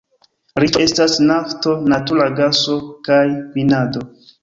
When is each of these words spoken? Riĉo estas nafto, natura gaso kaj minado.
Riĉo 0.63 0.81
estas 0.85 1.17
nafto, 1.27 1.75
natura 1.95 2.29
gaso 2.43 2.81
kaj 3.11 3.23
minado. 3.39 4.09